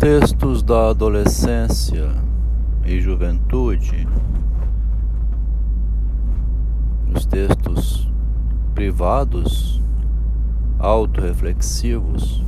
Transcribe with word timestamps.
textos 0.00 0.62
da 0.62 0.88
adolescência 0.88 2.08
e 2.86 3.02
juventude, 3.02 4.08
os 7.14 7.26
textos 7.26 8.10
privados, 8.74 9.78
autorreflexivos, 10.78 12.42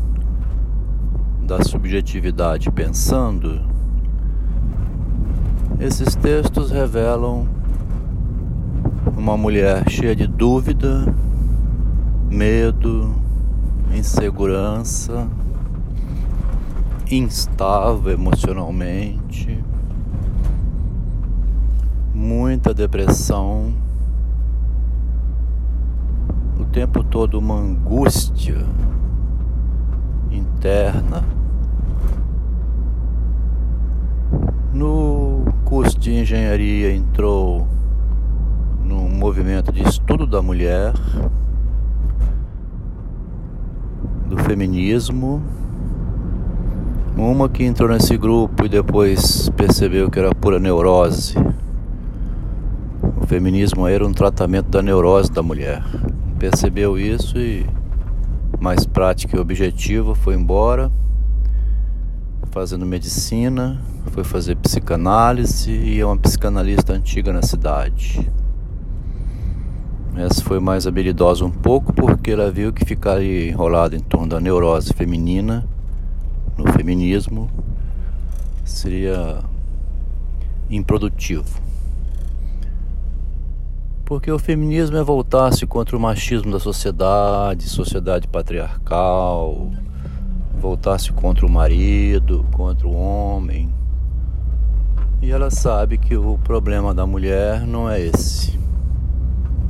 da 1.43 1.63
subjetividade 1.63 2.71
pensando, 2.71 3.61
esses 5.79 6.15
textos 6.15 6.71
revelam 6.71 7.47
uma 9.15 9.37
mulher 9.37 9.91
cheia 9.91 10.17
de 10.17 10.27
dúvida, 10.27 11.05
medo, 12.31 13.15
insegurança, 13.95 15.29
instável 17.17 18.11
emocionalmente, 18.13 19.63
muita 22.15 22.73
depressão, 22.73 23.75
o 26.59 26.65
tempo 26.65 27.05
todo 27.05 27.39
uma 27.39 27.57
angústia 27.57 28.65
interna. 30.31 31.23
No 34.73 35.45
curso 35.67 35.99
de 35.99 36.15
engenharia 36.15 36.95
entrou 36.95 37.69
num 38.83 39.11
movimento 39.11 39.71
de 39.71 39.83
estudo 39.83 40.27
da 40.27 40.41
mulher, 40.41 40.95
do 44.31 44.39
feminismo. 44.39 45.43
Uma 47.17 47.49
que 47.49 47.63
entrou 47.63 47.91
nesse 47.91 48.17
grupo 48.17 48.65
e 48.65 48.69
depois 48.69 49.49
percebeu 49.51 50.11
que 50.11 50.19
era 50.19 50.35
pura 50.35 50.59
neurose. 50.59 51.35
O 53.21 53.27
feminismo 53.27 53.87
era 53.87 54.07
um 54.07 54.13
tratamento 54.13 54.71
da 54.71 54.83
neurose 54.83 55.31
da 55.31 55.43
mulher. 55.43 55.85
Percebeu 56.39 56.99
isso 56.99 57.39
e 57.39 57.67
mais 58.59 58.87
prática 58.87 59.37
e 59.37 59.41
objetiva, 59.41 60.15
foi 60.15 60.35
embora, 60.35 60.91
fazendo 62.51 62.87
medicina, 62.87 63.81
foi 64.13 64.25
fazer 64.25 64.57
psicanálise 64.57 65.71
e 65.71 66.01
é 66.01 66.07
uma 66.07 66.17
psicanalista 66.17 66.93
antiga 66.93 67.33
na 67.33 67.43
cidade. 67.43 68.31
Essa 70.17 70.43
foi 70.43 70.61
mais 70.61 70.87
habilidosa 70.87 71.45
um 71.45 71.51
pouco 71.51 71.93
porque 71.93 72.31
ela 72.31 72.51
viu 72.51 72.73
que 72.73 72.85
ficar 72.85 73.23
enrolado 73.23 73.97
em 73.97 74.01
torno 74.01 74.29
da 74.29 74.41
neurose 74.41 74.93
feminina, 74.93 75.67
no 76.63 76.73
feminismo, 76.73 77.51
seria 78.65 79.41
improdutivo. 80.71 81.61
Porque 84.05 84.31
o 84.31 84.39
feminismo 84.39 84.97
é 84.97 85.03
voltar-se 85.03 85.67
contra 85.67 85.97
o 85.97 86.01
machismo 86.01 86.53
da 86.53 86.61
sociedade, 86.61 87.69
sociedade 87.69 88.29
patriarcal, 88.29 89.71
voltar-se 90.61 91.13
contra 91.13 91.47
o 91.47 91.51
marido, 91.51 92.47
contra 92.53 92.87
o 92.87 92.95
homem. 92.95 93.73
E 95.21 95.31
ela 95.31 95.51
sabe 95.51 95.99
que 95.99 96.17
o 96.17 96.37
problema 96.39 96.93
da 96.93 97.07
mulher 97.07 97.67
não 97.67 97.89
é 97.89 98.01
esse. 98.01 98.59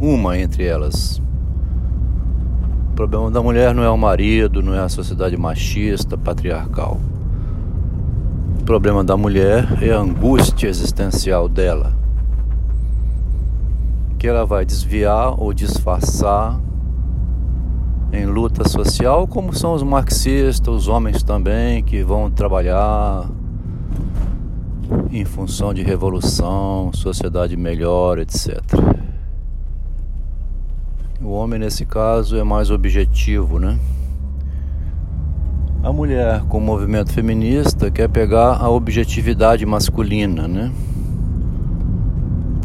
Uma 0.01 0.39
entre 0.39 0.65
elas. 0.65 1.23
O 2.93 2.95
problema 2.95 3.31
da 3.31 3.43
mulher 3.43 3.75
não 3.75 3.83
é 3.83 3.89
o 3.89 3.97
marido, 3.97 4.63
não 4.63 4.75
é 4.75 4.81
a 4.81 4.89
sociedade 4.89 5.35
machista, 5.35 6.19
patriarcal. 6.19 7.01
O 8.61 8.65
problema 8.65 9.03
da 9.03 9.17
mulher 9.17 9.67
é 9.83 9.93
a 9.93 9.99
angústia 9.99 10.69
existencial 10.69 11.49
dela 11.49 11.95
que 14.19 14.29
ela 14.29 14.45
vai 14.45 14.67
desviar 14.67 15.35
ou 15.41 15.55
disfarçar 15.55 16.61
em 18.13 18.27
luta 18.27 18.69
social, 18.69 19.27
como 19.27 19.55
são 19.55 19.73
os 19.73 19.83
marxistas, 19.83 20.69
os 20.69 20.87
homens 20.87 21.23
também, 21.23 21.83
que 21.83 22.05
vão 22.05 22.31
trabalhar 22.31 23.27
em 25.11 25.25
função 25.25 25.73
de 25.73 25.83
revolução, 25.83 26.91
sociedade 26.93 27.57
melhor, 27.57 28.19
etc. 28.19 28.61
O 31.25 31.31
homem, 31.31 31.59
nesse 31.59 31.85
caso, 31.85 32.37
é 32.37 32.43
mais 32.43 32.71
objetivo, 32.71 33.59
né? 33.59 33.79
A 35.83 35.93
mulher, 35.93 36.43
com 36.49 36.59
o 36.59 36.61
movimento 36.61 37.13
feminista, 37.13 37.91
quer 37.91 38.09
pegar 38.09 38.57
a 38.57 38.69
objetividade 38.69 39.65
masculina, 39.65 40.49
né? 40.49 40.73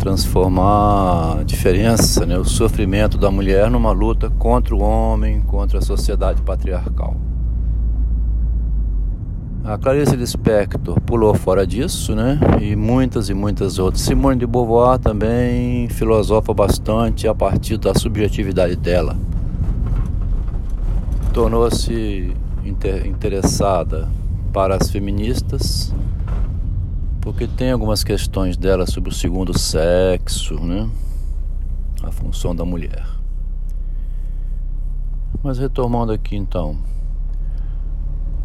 transformar 0.07 1.39
a 1.39 1.43
diferença, 1.43 2.25
né, 2.25 2.37
o 2.37 2.45
sofrimento 2.45 3.17
da 3.17 3.29
mulher 3.29 3.69
numa 3.69 3.91
luta 3.91 4.29
contra 4.29 4.73
o 4.73 4.79
homem, 4.79 5.41
contra 5.41 5.79
a 5.79 5.81
sociedade 5.81 6.41
patriarcal. 6.43 7.17
A 9.67 9.77
Clarice 9.77 10.15
Lispector 10.15 10.97
pulou 11.01 11.33
fora 11.33 11.67
disso, 11.67 12.15
né? 12.15 12.39
E 12.61 12.73
muitas 12.73 13.27
e 13.27 13.33
muitas 13.33 13.77
outras. 13.77 14.01
Simone 14.01 14.39
de 14.39 14.47
Beauvoir 14.47 14.97
também 14.97 15.89
filosofa 15.89 16.53
bastante 16.53 17.27
a 17.27 17.35
partir 17.35 17.77
da 17.77 17.93
subjetividade 17.93 18.77
dela. 18.77 19.17
Tornou-se 21.33 22.33
inter 22.63 23.05
interessada 23.05 24.07
para 24.53 24.77
as 24.77 24.89
feministas 24.89 25.93
porque 27.19 27.45
tem 27.45 27.73
algumas 27.73 28.05
questões 28.05 28.55
dela 28.55 28.87
sobre 28.87 29.09
o 29.09 29.13
segundo 29.13 29.59
sexo, 29.59 30.55
né? 30.61 30.89
A 32.01 32.09
função 32.09 32.55
da 32.55 32.63
mulher. 32.63 33.05
Mas 35.43 35.59
retomando 35.59 36.13
aqui 36.13 36.37
então. 36.37 36.77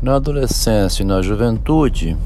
Na 0.03 0.17
adolescência 0.17 1.03
e 1.03 1.07
na 1.07 1.23
juventude, 1.23 2.17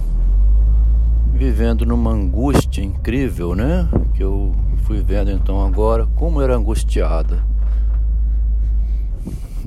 vivendo 1.35 1.85
numa 1.85 2.11
angústia 2.11 2.83
incrível, 2.83 3.55
né? 3.55 3.87
Que 4.15 4.25
eu 4.25 4.53
fui 4.85 5.03
vendo 5.03 5.31
então 5.31 5.65
agora 5.65 6.09
como 6.17 6.41
era 6.41 6.57
angustiada 6.57 7.45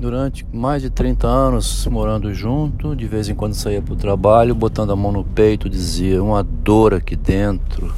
durante 0.00 0.46
mais 0.50 0.80
de 0.80 0.88
30 0.88 1.26
anos 1.26 1.86
morando 1.86 2.32
junto, 2.32 2.96
de 2.96 3.06
vez 3.06 3.28
em 3.28 3.34
quando 3.34 3.52
saía 3.52 3.82
para 3.82 3.92
o 3.92 3.96
trabalho, 3.96 4.54
botando 4.54 4.92
a 4.92 4.96
mão 4.96 5.12
no 5.12 5.22
peito, 5.22 5.68
dizia 5.68 6.22
uma 6.22 6.42
dor 6.42 6.94
aqui 6.94 7.14
dentro, 7.14 7.94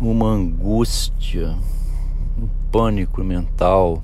uma 0.00 0.28
angústia, 0.28 1.56
um 2.40 2.48
pânico 2.70 3.24
mental. 3.24 4.02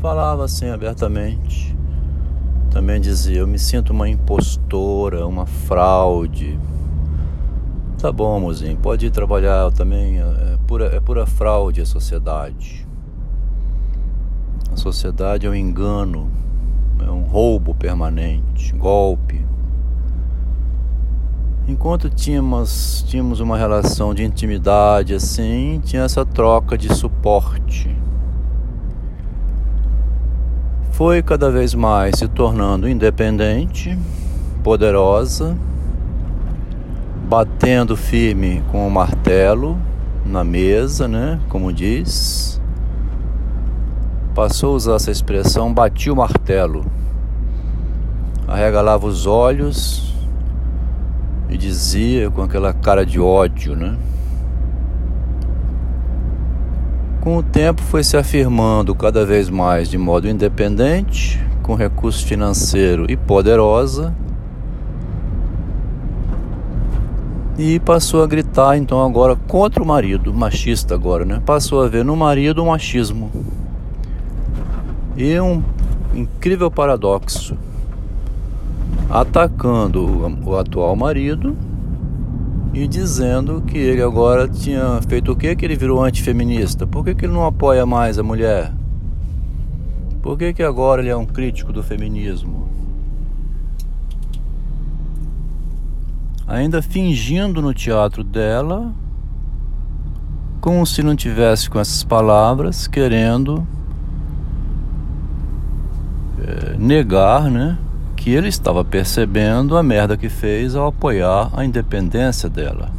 Falava 0.00 0.44
assim 0.44 0.68
abertamente. 0.68 1.75
Também 2.76 3.00
dizia: 3.00 3.38
Eu 3.38 3.46
me 3.46 3.58
sinto 3.58 3.88
uma 3.88 4.06
impostora, 4.06 5.26
uma 5.26 5.46
fraude. 5.46 6.58
Tá 7.98 8.12
bom, 8.12 8.38
mozinho, 8.38 8.76
pode 8.76 9.06
ir 9.06 9.10
trabalhar 9.10 9.72
também. 9.72 10.18
É 10.18 10.58
pura, 10.66 10.84
é 10.94 11.00
pura 11.00 11.24
fraude 11.24 11.80
a 11.80 11.86
sociedade. 11.86 12.86
A 14.70 14.76
sociedade 14.76 15.46
é 15.46 15.48
um 15.48 15.54
engano, 15.54 16.30
é 17.00 17.10
um 17.10 17.22
roubo 17.22 17.74
permanente, 17.74 18.74
golpe. 18.74 19.42
Enquanto 21.66 22.10
tínhamos, 22.10 23.02
tínhamos 23.08 23.40
uma 23.40 23.56
relação 23.56 24.12
de 24.12 24.22
intimidade 24.22 25.14
assim, 25.14 25.80
tinha 25.82 26.02
essa 26.02 26.26
troca 26.26 26.76
de 26.76 26.94
suporte. 26.94 27.96
Foi 30.96 31.22
cada 31.22 31.50
vez 31.50 31.74
mais 31.74 32.16
se 32.16 32.26
tornando 32.26 32.88
independente, 32.88 33.98
poderosa, 34.64 35.54
batendo 37.28 37.94
firme 37.94 38.64
com 38.72 38.88
o 38.88 38.90
martelo 38.90 39.76
na 40.24 40.42
mesa, 40.42 41.06
né? 41.06 41.38
Como 41.50 41.70
diz 41.70 42.58
passou 44.34 44.72
a 44.72 44.76
usar 44.76 44.94
essa 44.94 45.10
expressão, 45.10 45.70
batia 45.70 46.14
o 46.14 46.16
martelo, 46.16 46.86
arregalava 48.48 49.06
os 49.06 49.26
olhos 49.26 50.14
e 51.50 51.58
dizia 51.58 52.30
com 52.30 52.40
aquela 52.40 52.72
cara 52.72 53.04
de 53.04 53.20
ódio, 53.20 53.76
né? 53.76 53.98
Com 57.26 57.38
o 57.38 57.42
tempo 57.42 57.82
foi 57.82 58.04
se 58.04 58.16
afirmando 58.16 58.94
cada 58.94 59.26
vez 59.26 59.50
mais 59.50 59.88
de 59.90 59.98
modo 59.98 60.28
independente, 60.28 61.44
com 61.60 61.74
recurso 61.74 62.24
financeiro 62.24 63.10
e 63.10 63.16
poderosa, 63.16 64.14
e 67.58 67.80
passou 67.80 68.22
a 68.22 68.28
gritar 68.28 68.76
então 68.78 69.04
agora 69.04 69.34
contra 69.34 69.82
o 69.82 69.86
marido, 69.86 70.32
machista 70.32 70.94
agora, 70.94 71.24
né? 71.24 71.42
Passou 71.44 71.82
a 71.82 71.88
ver 71.88 72.04
no 72.04 72.14
marido 72.14 72.62
o 72.62 72.66
machismo. 72.68 73.28
E 75.16 75.40
um 75.40 75.60
incrível 76.14 76.70
paradoxo. 76.70 77.58
atacando 79.10 80.32
o 80.44 80.56
atual 80.56 80.94
marido 80.94 81.56
e 82.76 82.86
dizendo 82.86 83.62
que 83.62 83.78
ele 83.78 84.02
agora 84.02 84.46
tinha 84.46 85.00
feito 85.08 85.32
o 85.32 85.36
que 85.36 85.56
que 85.56 85.64
ele 85.64 85.74
virou 85.74 86.04
antifeminista? 86.04 86.86
Por 86.86 87.02
que, 87.02 87.14
que 87.14 87.24
ele 87.24 87.32
não 87.32 87.46
apoia 87.46 87.86
mais 87.86 88.18
a 88.18 88.22
mulher? 88.22 88.70
Por 90.20 90.36
que, 90.36 90.52
que 90.52 90.62
agora 90.62 91.00
ele 91.00 91.08
é 91.08 91.16
um 91.16 91.24
crítico 91.24 91.72
do 91.72 91.82
feminismo? 91.82 92.68
Ainda 96.46 96.82
fingindo 96.82 97.62
no 97.62 97.72
teatro 97.72 98.22
dela, 98.22 98.92
como 100.60 100.84
se 100.84 101.02
não 101.02 101.16
tivesse 101.16 101.70
com 101.70 101.80
essas 101.80 102.04
palavras, 102.04 102.86
querendo 102.86 103.66
é, 106.46 106.76
negar, 106.76 107.50
né? 107.50 107.78
Que 108.26 108.32
ele 108.32 108.48
estava 108.48 108.84
percebendo 108.84 109.76
a 109.76 109.84
merda 109.84 110.16
que 110.16 110.28
fez 110.28 110.74
ao 110.74 110.88
apoiar 110.88 111.48
a 111.52 111.64
independência 111.64 112.48
dela. 112.48 112.90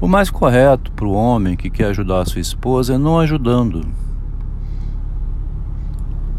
O 0.00 0.06
mais 0.06 0.30
correto 0.30 0.92
para 0.92 1.04
o 1.04 1.14
homem 1.14 1.56
que 1.56 1.68
quer 1.68 1.86
ajudar 1.86 2.20
a 2.20 2.24
sua 2.24 2.40
esposa 2.40 2.94
é 2.94 2.96
não 2.96 3.18
ajudando. 3.18 3.84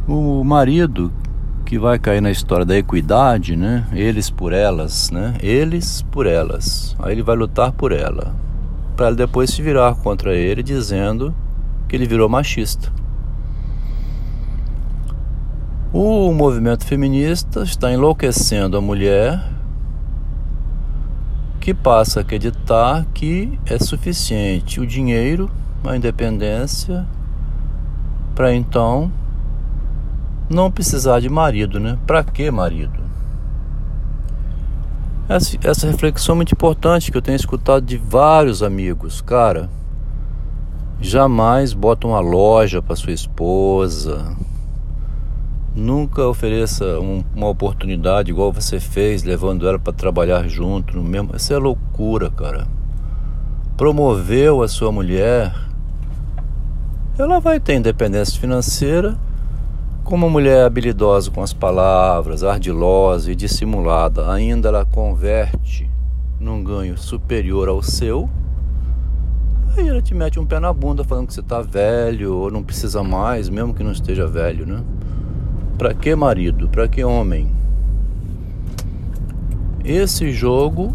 O 0.07 0.41
marido 0.45 1.11
que 1.65 1.77
vai 1.77 1.99
cair 1.99 2.21
na 2.21 2.31
história 2.31 2.63
da 2.63 2.77
equidade, 2.77 3.57
né? 3.57 3.85
Eles 3.91 4.29
por 4.29 4.53
elas, 4.53 5.11
né? 5.11 5.33
Eles 5.41 6.01
por 6.11 6.25
elas. 6.25 6.95
Aí 6.97 7.11
ele 7.11 7.23
vai 7.23 7.35
lutar 7.35 7.73
por 7.73 7.91
ela, 7.91 8.33
para 8.95 9.11
depois 9.11 9.49
se 9.49 9.61
virar 9.61 9.95
contra 9.95 10.33
ele 10.33 10.63
dizendo 10.63 11.35
que 11.89 11.95
ele 11.97 12.07
virou 12.07 12.29
machista. 12.29 12.89
O 15.93 16.31
movimento 16.31 16.85
feminista 16.85 17.63
está 17.63 17.91
enlouquecendo 17.91 18.77
a 18.77 18.81
mulher 18.81 19.43
que 21.59 21.73
passa 21.73 22.19
a 22.19 22.21
acreditar 22.21 23.05
que 23.13 23.59
é 23.65 23.77
suficiente 23.77 24.79
o 24.79 24.87
dinheiro, 24.87 25.51
a 25.83 25.93
independência, 25.93 27.05
para 28.33 28.55
então 28.55 29.11
não 30.49 30.71
precisar 30.71 31.19
de 31.19 31.27
marido, 31.27 31.77
né? 31.77 31.99
Para 32.07 32.23
que 32.23 32.49
marido? 32.49 33.01
Essa, 35.27 35.57
essa 35.61 35.87
reflexão 35.87 36.35
é 36.35 36.37
muito 36.37 36.53
importante 36.53 37.11
que 37.11 37.17
eu 37.17 37.21
tenho 37.21 37.35
escutado 37.35 37.85
de 37.85 37.97
vários 37.97 38.63
amigos, 38.63 39.19
cara. 39.19 39.69
Jamais 41.01 41.73
bota 41.73 42.07
uma 42.07 42.21
loja 42.21 42.81
para 42.81 42.95
sua 42.95 43.11
esposa 43.11 44.37
Nunca 45.73 46.27
ofereça 46.27 46.99
um, 46.99 47.23
uma 47.33 47.47
oportunidade 47.47 48.29
igual 48.29 48.51
você 48.51 48.77
fez, 48.77 49.23
levando 49.23 49.67
ela 49.67 49.79
para 49.79 49.93
trabalhar 49.93 50.45
junto 50.47 50.97
no 50.97 51.03
mesmo. 51.03 51.35
Isso 51.35 51.53
é 51.53 51.57
loucura, 51.57 52.29
cara. 52.29 52.67
Promoveu 53.77 54.61
a 54.61 54.67
sua 54.67 54.91
mulher, 54.91 55.53
ela 57.17 57.39
vai 57.39 57.59
ter 57.59 57.75
independência 57.75 58.39
financeira. 58.39 59.17
Como 60.03 60.25
uma 60.25 60.31
mulher 60.31 60.65
habilidosa 60.65 61.31
com 61.31 61.41
as 61.41 61.53
palavras, 61.53 62.43
ardilosa 62.43 63.31
e 63.31 63.35
dissimulada, 63.35 64.29
ainda 64.29 64.67
ela 64.69 64.83
converte 64.83 65.89
num 66.39 66.63
ganho 66.63 66.97
superior 66.97 67.69
ao 67.69 67.81
seu. 67.81 68.29
Aí 69.77 69.87
ela 69.87 70.01
te 70.01 70.13
mete 70.13 70.37
um 70.39 70.45
pé 70.45 70.59
na 70.59 70.73
bunda 70.73 71.03
falando 71.03 71.27
que 71.27 71.33
você 71.33 71.41
tá 71.41 71.61
velho 71.61 72.35
ou 72.35 72.51
não 72.51 72.61
precisa 72.61 73.01
mais, 73.03 73.47
mesmo 73.47 73.73
que 73.73 73.83
não 73.83 73.91
esteja 73.91 74.27
velho, 74.27 74.65
né? 74.65 74.83
Para 75.81 75.95
que 75.95 76.15
marido? 76.15 76.69
Para 76.69 76.87
que 76.87 77.03
homem? 77.03 77.49
Esse 79.83 80.31
jogo 80.31 80.93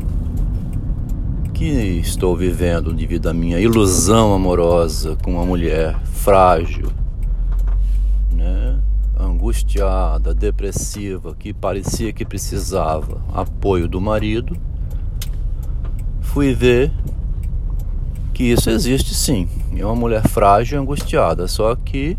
que 1.52 1.64
estou 1.64 2.36
vivendo 2.36 2.92
devido 2.92 3.28
à 3.28 3.34
minha 3.34 3.58
ilusão 3.58 4.32
amorosa 4.32 5.16
com 5.24 5.32
uma 5.32 5.44
mulher 5.44 5.98
frágil, 6.04 6.86
né? 8.30 8.78
angustiada, 9.18 10.32
depressiva, 10.32 11.34
que 11.34 11.52
parecia 11.52 12.12
que 12.12 12.24
precisava 12.24 13.20
apoio 13.34 13.88
do 13.88 14.00
marido, 14.00 14.56
fui 16.20 16.54
ver 16.54 16.92
que 18.32 18.44
isso 18.44 18.70
existe 18.70 19.16
sim. 19.16 19.48
É 19.76 19.84
uma 19.84 19.96
mulher 19.96 20.22
frágil 20.28 20.78
e 20.78 20.80
angustiada, 20.80 21.48
só 21.48 21.74
que 21.74 22.16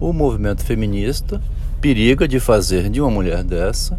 o 0.00 0.12
movimento 0.12 0.64
feminista 0.64 1.40
periga 1.80 2.26
de 2.26 2.40
fazer 2.40 2.88
de 2.90 3.00
uma 3.00 3.10
mulher 3.10 3.44
dessa 3.44 3.98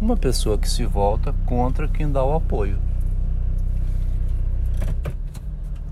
uma 0.00 0.16
pessoa 0.16 0.58
que 0.58 0.68
se 0.68 0.84
volta 0.84 1.34
contra 1.46 1.88
quem 1.88 2.10
dá 2.10 2.22
o 2.22 2.34
apoio. 2.34 2.78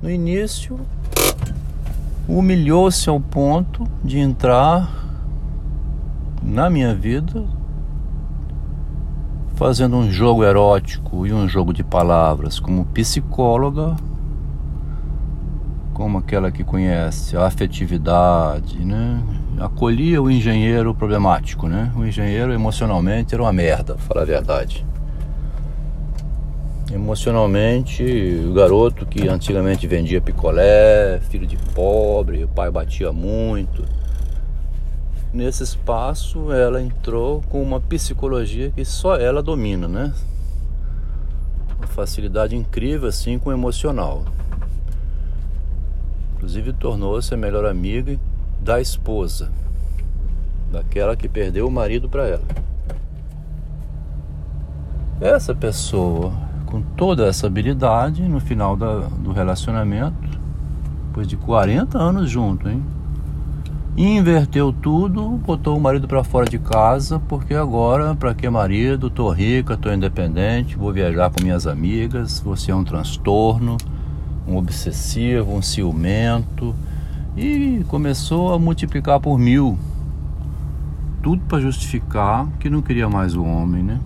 No 0.02 0.10
início, 0.10 0.80
humilhou-se 2.28 3.08
ao 3.08 3.20
ponto 3.20 3.86
de 4.04 4.18
entrar 4.18 5.02
na 6.42 6.68
minha 6.68 6.94
vida 6.94 7.44
fazendo 9.54 9.96
um 9.96 10.10
jogo 10.10 10.44
erótico 10.44 11.26
e 11.26 11.32
um 11.32 11.48
jogo 11.48 11.72
de 11.72 11.84
palavras 11.84 12.58
como 12.58 12.84
psicóloga 12.86 13.96
como 15.92 16.18
aquela 16.18 16.50
que 16.50 16.64
conhece 16.64 17.36
a 17.36 17.46
afetividade, 17.46 18.84
né? 18.84 19.22
Acolhia 19.60 20.20
o 20.20 20.30
engenheiro 20.30 20.94
problemático, 20.94 21.68
né? 21.68 21.92
O 21.96 22.04
engenheiro 22.04 22.52
emocionalmente 22.52 23.34
era 23.34 23.42
uma 23.42 23.52
merda, 23.52 23.96
falar 23.98 24.22
a 24.22 24.24
verdade. 24.24 24.84
Emocionalmente, 26.90 28.02
o 28.46 28.52
garoto 28.52 29.06
que 29.06 29.28
antigamente 29.28 29.86
vendia 29.86 30.20
picolé, 30.20 31.20
filho 31.30 31.46
de 31.46 31.56
pobre, 31.74 32.44
o 32.44 32.48
pai 32.48 32.70
batia 32.70 33.12
muito. 33.12 33.84
Nesse 35.32 35.62
espaço, 35.62 36.52
ela 36.52 36.82
entrou 36.82 37.42
com 37.48 37.62
uma 37.62 37.80
psicologia 37.80 38.70
que 38.70 38.84
só 38.84 39.16
ela 39.16 39.42
domina, 39.42 39.88
né? 39.88 40.12
Uma 41.78 41.86
facilidade 41.86 42.54
incrível 42.54 43.08
assim 43.08 43.38
com 43.38 43.48
o 43.48 43.52
emocional. 43.52 44.24
Inclusive 46.42 46.72
tornou-se 46.72 47.32
a 47.32 47.36
melhor 47.36 47.64
amiga 47.64 48.18
da 48.60 48.80
esposa, 48.80 49.48
daquela 50.72 51.14
que 51.14 51.28
perdeu 51.28 51.68
o 51.68 51.70
marido 51.70 52.08
para 52.08 52.26
ela. 52.26 52.42
Essa 55.20 55.54
pessoa, 55.54 56.32
com 56.66 56.82
toda 56.82 57.26
essa 57.26 57.46
habilidade, 57.46 58.22
no 58.22 58.40
final 58.40 58.76
da, 58.76 59.02
do 59.02 59.30
relacionamento, 59.30 60.16
depois 61.06 61.28
de 61.28 61.36
40 61.36 61.96
anos 61.96 62.28
junto, 62.28 62.68
hein? 62.68 62.82
Inverteu 63.96 64.72
tudo, 64.72 65.22
botou 65.46 65.76
o 65.76 65.80
marido 65.80 66.08
para 66.08 66.24
fora 66.24 66.50
de 66.50 66.58
casa, 66.58 67.20
porque 67.20 67.54
agora, 67.54 68.16
para 68.16 68.34
que 68.34 68.50
marido? 68.50 69.08
Tô 69.08 69.30
rica, 69.30 69.76
tô 69.76 69.92
independente, 69.92 70.76
vou 70.76 70.92
viajar 70.92 71.30
com 71.30 71.40
minhas 71.40 71.68
amigas, 71.68 72.40
você 72.40 72.72
é 72.72 72.74
um 72.74 72.82
transtorno 72.82 73.76
um 74.46 74.56
obsessivo, 74.56 75.52
um 75.52 75.62
ciumento 75.62 76.74
e 77.36 77.84
começou 77.88 78.52
a 78.52 78.58
multiplicar 78.58 79.20
por 79.20 79.38
mil. 79.38 79.78
Tudo 81.22 81.42
para 81.48 81.60
justificar 81.60 82.48
que 82.58 82.68
não 82.68 82.82
queria 82.82 83.08
mais 83.08 83.34
o 83.34 83.44
homem, 83.44 83.82
né? 83.82 84.00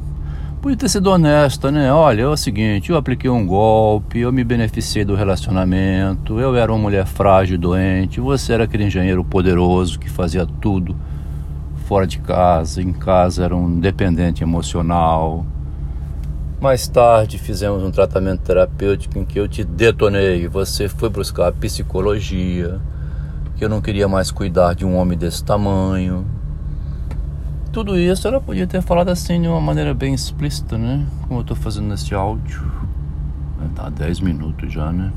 Podia 0.60 0.76
ter 0.76 0.88
sido 0.88 1.10
honesta, 1.10 1.70
né? 1.70 1.92
Olha, 1.92 2.22
é 2.22 2.26
o 2.26 2.36
seguinte, 2.36 2.90
eu 2.90 2.96
apliquei 2.96 3.30
um 3.30 3.46
golpe, 3.46 4.18
eu 4.18 4.32
me 4.32 4.42
beneficiei 4.42 5.04
do 5.04 5.14
relacionamento, 5.14 6.40
eu 6.40 6.54
era 6.56 6.72
uma 6.72 6.78
mulher 6.78 7.06
frágil 7.06 7.54
e 7.54 7.58
doente, 7.58 8.20
você 8.20 8.52
era 8.52 8.64
aquele 8.64 8.84
engenheiro 8.84 9.22
poderoso 9.22 9.98
que 9.98 10.10
fazia 10.10 10.44
tudo 10.44 10.96
fora 11.86 12.04
de 12.04 12.18
casa, 12.18 12.82
em 12.82 12.92
casa 12.92 13.44
era 13.44 13.54
um 13.54 13.78
dependente 13.78 14.42
emocional, 14.42 15.46
mais 16.60 16.88
tarde 16.88 17.38
fizemos 17.38 17.82
um 17.82 17.90
tratamento 17.90 18.40
terapêutico 18.40 19.18
em 19.18 19.25
que 19.25 19.38
eu 19.38 19.46
te 19.46 19.62
detonei, 19.62 20.48
você 20.48 20.88
foi 20.88 21.08
buscar 21.08 21.52
psicologia, 21.52 22.80
que 23.56 23.64
eu 23.64 23.68
não 23.68 23.80
queria 23.80 24.08
mais 24.08 24.30
cuidar 24.30 24.75
de 24.75 24.84
um 24.84 24.96
homem 24.96 25.16
desse 25.16 25.44
tamanho. 25.44 26.26
Tudo 27.72 27.98
isso 27.98 28.26
ela 28.26 28.40
podia 28.40 28.66
ter 28.66 28.80
falado 28.80 29.10
assim 29.10 29.40
de 29.40 29.48
uma 29.48 29.60
maneira 29.60 29.92
bem 29.92 30.14
explícita, 30.14 30.78
né? 30.78 31.06
Como 31.22 31.40
eu 31.40 31.42
estou 31.42 31.56
fazendo 31.56 31.88
nesse 31.88 32.14
áudio. 32.14 32.64
Tá 33.75 33.90
10 33.90 34.20
minutos 34.20 34.72
já, 34.72 34.90
né? 34.90 35.12